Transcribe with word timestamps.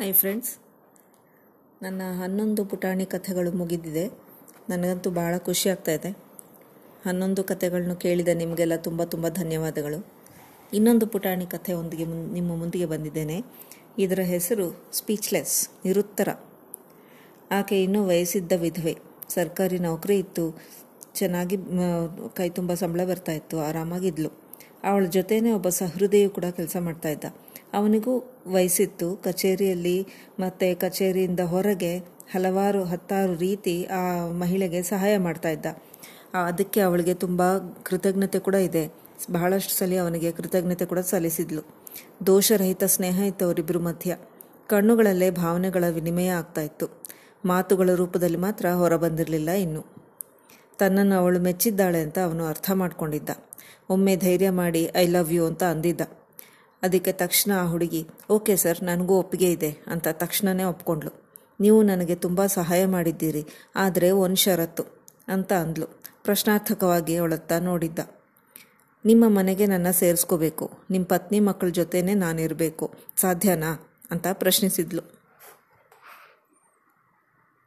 Hi 0.00 0.14
friends 0.14 0.56
ನನ್ನ 1.82 2.02
ಹನ್ನೊಂದು 2.22 2.64
ಪುಟಾಣಿ 2.64 3.06
ಕಥೆಗಳು 3.06 3.52
ಮುಗಿದಿದೆ. 3.52 4.08
ನನಗಂತೂ 4.68 5.10
ಭಾಳ 5.10 5.36
ಖುಷಿ 5.38 5.68
ಆಗ್ತಾ 5.68 5.92
ಇದೆ. 5.92 6.10
ಹನ್ನೊಂದು 7.06 7.44
ಕಥೆಗಳನ್ನು 7.44 7.96
ಕೇಳಿದ 7.96 8.28
ನಿಮಗೆಲ್ಲ 8.34 8.76
ತುಂಬ 8.76 9.04
ತುಂಬ 9.04 9.28
ಧನ್ಯವಾದಗಳು. 9.28 10.06
ಇನ್ನೊಂದು 10.72 11.06
ಪುಟಾಣಿ 11.06 11.46
ಕಥೆ 11.46 11.72
ಒಂದಿಗೆ 11.72 12.04
ಮುನ್, 12.04 12.32
ನಿಮ್ಮ 12.32 12.56
ಮುಂದಿಗೆ 12.56 12.86
ಬಂದಿದ್ದೇನೆ. 12.86 13.44
ಇದರ 13.98 14.20
ಹೆಸರು 14.20 14.84
ಸ್ಪೀಚ್ಲೆಸ್ 14.92 15.68
ನಿರುತ್ತರ. 15.84 16.28
ಆಕೆ 17.50 17.82
ಇನ್ನೂ 17.82 18.06
ವಯಸ್ಸಿದ್ದ 18.06 18.52
ವಿಧವೆ. 18.56 18.98
ಸರ್ಕಾರಿ 19.28 19.78
ನೌಕರಿ 19.78 20.18
ಇತ್ತು. 20.18 20.62
ಚೆನ್ನಾಗಿ 21.14 21.56
ಕೈ 22.36 22.48
ತುಂಬ 22.48 22.74
ಸಂಬಳ 22.74 23.04
ಬರ್ತಾಯಿತ್ತು 23.04 23.58
ಆರಾಮಾಗಿದ್ಲು. 23.60 24.49
ಅವಳ 24.84 25.04
ಜೊತೆನೇ 25.04 25.52
ಒಬ್ಬ 25.52 25.68
ಸಹೃದಯು 25.68 26.30
ಕೂಡ 26.30 26.44
ಕೆಲಸ 26.50 26.76
ಮಾಡ್ತಾ 26.80 27.08
ಇದ್ದ. 27.08 27.24
ಅವನಿಗೂ 27.72 28.40
ವಯಸ್ಸಿತ್ತು. 28.46 29.16
ಕಚೇರಿಯಲ್ಲಿ 29.16 30.06
ಮತ್ತು 30.40 30.80
ಕಚೇರಿಯಿಂದ 30.80 31.40
ಹೊರಗೆ 31.40 31.98
ಹಲವಾರು, 32.32 32.84
ಹತ್ತಾರು 32.84 33.34
ರೀತಿ 33.34 33.84
ಆ 33.84 34.26
ಮಹಿಳೆಗೆ 34.26 34.82
ಸಹಾಯ 34.82 35.18
ಮಾಡ್ತಾ 35.18 35.48
ಇದ್ದ. 35.50 35.66
ಅದಕ್ಕೆ 36.34 36.80
ಅವಳಿಗೆ 36.80 37.14
ತುಂಬ 37.14 37.42
ಕೃತಜ್ಞತೆ 37.58 38.38
ಕೂಡ 38.38 38.54
ಇದೆ. 38.54 38.94
ಬಹಳಷ್ಟು 39.30 39.74
ಸಲ 39.74 39.92
ಅವನಿಗೆ 40.02 40.32
ಕೃತಜ್ಞತೆ 40.32 40.86
ಕೂಡ 40.86 40.98
ಸಲ್ಲಿಸಿದ್ಲು. 40.98 41.62
ದೋಷರಹಿತ 42.26 42.84
ಸ್ನೇಹ 42.84 43.20
ಇತ್ತು 43.20 43.44
ಅವರಿಬ್ಬರು 43.44 43.80
ಮಧ್ಯ 43.80 44.16
ಕಣ್ಣುಗಳಲ್ಲೇ 44.66 45.30
ಭಾವನೆಗಳ 45.30 45.84
ವಿನಿಮಯ 45.90 46.26
ಆಗ್ತಾ 46.26 46.60
ಇತ್ತು. 46.60 46.86
ಮಾತುಗಳ 47.44 47.90
ರೂಪದಲ್ಲಿ 47.94 48.36
ಮಾತ್ರ 48.36 48.68
ಹೊರಬಂದಿರಲಿಲ್ಲ 48.68 49.50
ಇನ್ನು. 49.50 49.99
ತನ್ನನ್ನು 50.80 51.16
ಅವಳು 51.18 51.40
ಮೆಚ್ಚಿದ್ದಾಳೆ 51.40 52.00
ಅಂತ 52.02 52.18
ಅವನು 52.18 52.46
ಅರ್ಥ 52.46 52.70
ಮಾಡ್ಕೊಂಡಿದ್ದ. 52.70 53.30
ಒಮ್ಮೆ 53.90 54.16
ಧೈರ್ಯ 54.16 54.50
ಮಾಡಿ, 54.50 54.90
ಐ 54.96 55.06
ಲವ್ 55.06 55.32
ಯು 55.32 55.46
ಅಂತ 55.46 55.62
ಅಂದಿದ್ದ. 55.64 56.00
ಅದಕ್ಕೆ 56.82 57.12
ತಕ್ಷಣ 57.12 57.52
ಆ 57.58 57.66
ಹುಡುಗಿ, 57.66 58.08
ಓಕೆ 58.30 58.56
ಸರ್, 58.56 58.82
ನನಗೂ 58.82 59.18
ಒಪ್ಪಿಗೆ 59.18 59.52
ಇದೆ 59.52 59.76
ಅಂತ 59.86 60.08
ತಕ್ಷಣವೇ 60.08 60.64
ಒಪ್ಕೊಂಡ್ಳು. 60.64 61.30
ನೀವು 61.60 61.82
ನನಗೆ 61.82 62.14
ತುಂಬ 62.14 62.46
ಸಹಾಯ 62.46 62.86
ಮಾಡಿದ್ದೀರಿ, 62.86 63.46
ಆದರೆ 63.76 64.10
ಒಂದು 64.10 64.36
ಷರತ್ತು 64.36 64.84
ಅಂತ 65.28 65.52
ಅಂದ್ಲು. 65.52 65.86
ಪ್ರಶ್ನಾರ್ಥಕವಾಗಿ 66.22 67.16
ಅವಳತ್ತ 67.16 67.52
ನೋಡಿದ್ದ. 67.52 67.98
ನಿಮ್ಮ 69.04 69.24
ಮನೆಗೆ 69.28 69.66
ನನ್ನ 69.66 69.90
ಸೇರಿಸ್ಕೋಬೇಕು 69.90 70.70
ನಿಮ್ಮ 70.90 71.06
ಪತ್ನಿ 71.06 71.40
ಮಕ್ಕಳ 71.40 71.68
ಜೊತೆನೇ 71.68 72.14
ನಾನಿರಬೇಕು, 72.14 72.94
ಸಾಧ್ಯನಾ? 73.20 73.70
ಅಂತ 74.10 74.26
ಪ್ರಶ್ನಿಸಿದ್ಲು. 74.32 75.19